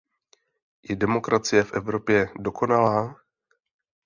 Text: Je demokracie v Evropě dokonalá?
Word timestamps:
Je 0.89 0.95
demokracie 0.95 1.63
v 1.63 1.73
Evropě 1.73 2.29
dokonalá? 2.39 3.15